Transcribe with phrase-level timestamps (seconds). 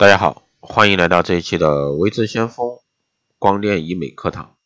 [0.00, 2.78] 大家好，欢迎来到这一期的微智先锋
[3.38, 4.56] 光电医美课堂。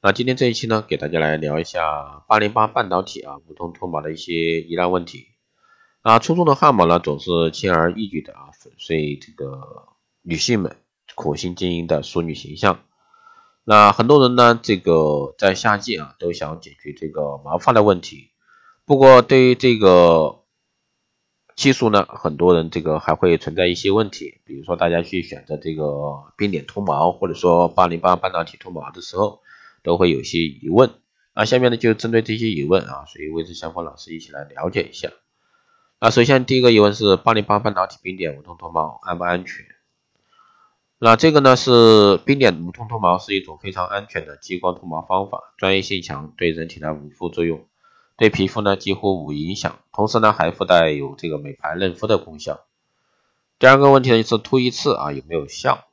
[0.00, 5.26] 那今天这一期呢，给大家来聊一下八零八半导体啊普通脱毛的一些疑难问题。
[6.04, 9.88] 那粗重的汗毛呢，总是轻而易举的啊粉碎这个
[10.22, 10.76] 女性们
[11.16, 12.78] 苦心经营的淑女形象。
[13.64, 18.30] 那很多人呢，这个在夏季啊都想解决这个毛发的问题，
[18.84, 20.44] 不过对于这个
[21.56, 29.40] 技术呢，很多人这个还会存在一些问题，比如说大家去选择这个冰点脱毛，或者说八零八半导体脱毛的时候，
[29.82, 30.90] 都会有些疑问。
[31.34, 35.10] 那下面呢就针对这些疑问啊，所以微之相关老师一起来了解一下。
[35.98, 39.64] 那首先第一个疑问是八零八半导体冰点无痛脱毛安不安全？
[40.98, 47.66] 那这个呢是冰点无痛脱毛是一种非常安全的激光脱毛方法，专业性强，对人体的无副作用。
[48.16, 52.60] 对皮肤呢几乎无影响，同时呢还附带有这个美白嫩肤的功效。
[53.58, 55.84] 第二个问题呢就是秃一次啊有没有效？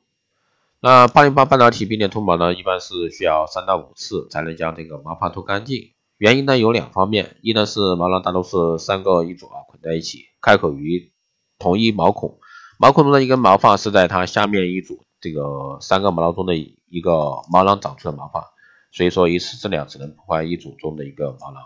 [0.80, 5.92] 那八零八半导体冰点脱毛呢一般是需要三到五次才能将这个毛发脱干净。
[6.16, 11.12] 原因呢有两方面，一呢是毛囊大多是三个一组啊捆在一起，开口于
[11.58, 12.38] 同一毛孔，
[12.78, 18.52] 毛孔中的一根毛发是在它下面一组这个三个毛囊中的一个毛囊长出的毛发，
[18.92, 21.62] 所以说一次治疗只能破坏一组中的一个毛囊。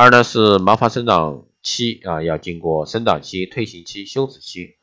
[0.00, 4.76] 二呢是毛发生长期啊，要经过生长期、退行期、休止期。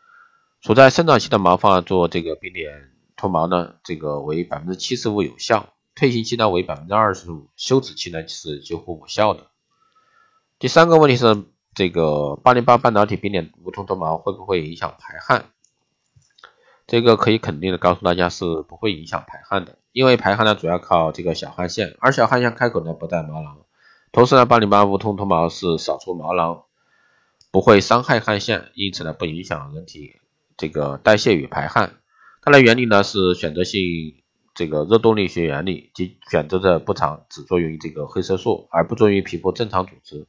[0.59, 9.47] 处在生长期的毛发做这个冰点脱毛呢，这个为百分之七十五有效；退行期呢为百分之二十五，休止期呢是几乎无效的。
[10.59, 15.45] 第三个问题是这个八零八半导体冰点无痛脱毛会不会影响排汗？
[16.87, 23.59] 这个可以肯定的告诉大家是不会影响排汗的，因为排汗呢主要靠这个小汗腺，而小汗腺开口呢不带毛囊。
[24.15, 26.63] 同时呢，八零八无痛脱毛是扫除毛囊，
[27.51, 30.21] 不会伤害汗腺，因此呢不影响人体
[30.55, 31.97] 这个代谢与排汗。
[32.41, 33.81] 它的原理呢是选择性
[34.53, 40.27] 这个热动力学原理，即选择的波长只作用于这个黑色素，而不作用于皮肤正常组织；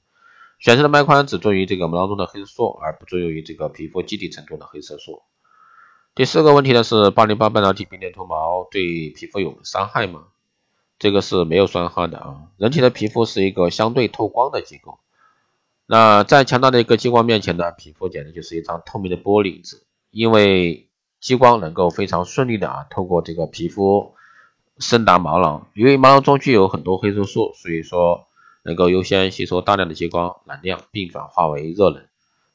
[0.59, 5.23] 选择的脉宽只作用于这个毛囊中的黑色素，而不作用于这个皮肤基底层中的黑色素。
[6.17, 10.25] 第四个问题呢是八零八半导体冰点脱毛对皮肤有伤害吗？
[10.99, 14.99] 这个是没有伤害的啊，人体的皮肤是一个相对透光的结构，
[15.87, 20.89] 那在强大的一个激光面前呢，皮肤简直就是一张透明的玻璃纸，因为
[21.21, 24.15] 激光能够非常顺利的啊透过这个皮肤
[24.79, 28.27] 深达毛囊，由于毛囊中具有很多黑色素，所以说
[28.63, 32.05] 能够优先吸收大量的激光能量，并转化为热能，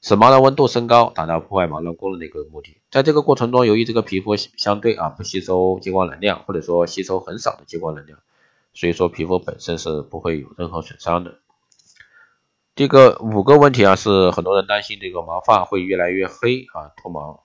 [0.02, 2.78] 使毛囊温度升高，达到破坏毛囊功能的一个目的。
[2.90, 8.18] 在这个过程中，由于这个皮肤相对啊不吸收激光能量，或者说吸收很少的激光能量。
[8.74, 11.40] 所以说皮肤本身是不会有任何损伤的。
[12.74, 17.44] 这个五个问题啊，是很多人担心这个毛发会越来越黑啊，脱毛，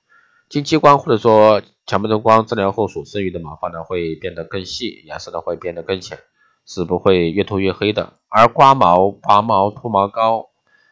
[0.49, 6.21] 经激光或者说强脉冲光治疗后所剩余的毛发呢，会变得更细，颜色呢会变得更浅，
[6.65, 8.15] 是不会越脱越黑的。
[8.29, 10.51] 而刮毛、拔毛、脱毛膏，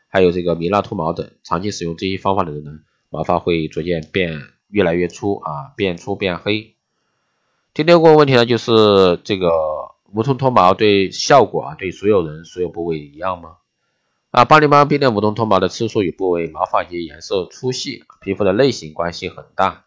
[0.09, 2.73] 还有这个米蜡脱毛等，长期使用这些方法的人呢，
[3.11, 6.75] 毛发会逐渐变越来越粗啊，变粗变黑。
[7.73, 9.94] 第六个问题呢，就是这个。
[10.14, 13.56] 无痛脱毛对效果啊，对所有人所有部位一样吗？
[14.30, 19.86] 啊，八零八冰点无痛脱毛的次数与部位、毛发及颜色、粗细、皮肤的类型关系很大。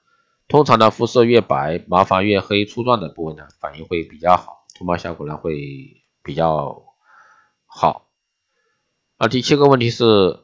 [0.50, 6.84] 通常呢，肤色越白、毛发越黑、粗壮的部位呢，反应会比较好，脱毛效果呢会比较
[7.66, 8.10] 好。
[9.16, 10.42] 啊，第七个问题是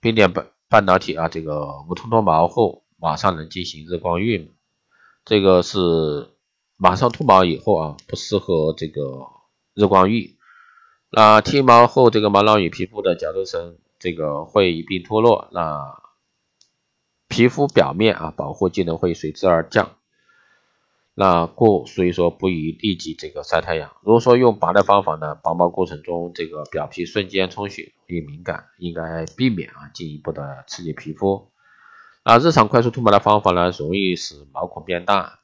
[0.00, 4.48] 冰点半半导体啊，这个无痛脱毛后马上能进行日光浴吗？
[5.24, 6.31] 这个是。
[6.82, 9.28] 马上脱毛以后啊，不适合这个
[9.72, 10.34] 日光浴。
[11.12, 16.02] 那剃毛后，这个毛囊与皮肤的角质层这个会一并脱落，那
[17.28, 19.92] 皮肤表面啊保护机能会随之而降。
[21.14, 23.94] 那故所以说不宜立即这个晒太阳。
[24.02, 31.48] 如果说用拔的方法呢，拔毛过程中这个表皮瞬间充血，容易敏感，应该避免啊进一步的刺激皮肤。
[32.24, 35.38] 那日常快速脱毛的方法呢，容易使毛孔变大。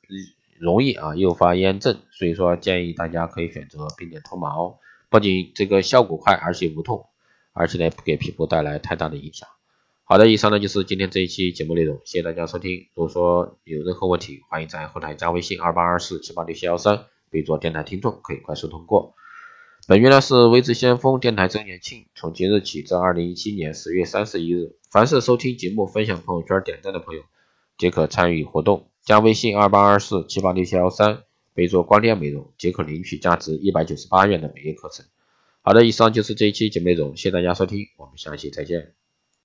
[0.61, 4.79] 容易啊诱发炎症，所以说建议大家可以选择冰点脱毛，
[5.11, 7.07] 不仅这个效果快，而且无痛，
[7.53, 9.49] 而且呢不给皮肤带来太大的影响。
[10.05, 12.89] 好的，以上呢就是今天这一期节目内容，谢谢大家收听。
[12.95, 19.15] 如果说有任何问题，欢迎在后台加微信二八二四七八六七幺三，备注电台听众，可以快速通过。
[19.87, 27.23] 本月呢是微智先锋电台周年庆，从即日起至二零一七年十月三十一日，凡是收听节目、分享朋友圈、点赞的朋友，
[27.77, 28.91] 皆可参与活动。
[29.09, 31.23] 加微信二八二四七八六七幺三，
[31.55, 35.07] 备注光电美容，即可领取价值一百九十八元的美业课程。
[35.63, 38.98] 好的，以上就是这一期节目内容，谢谢大家收听，我们下期再见。